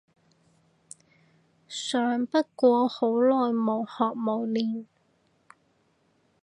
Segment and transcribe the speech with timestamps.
[1.67, 4.87] 想不過好耐冇學冇練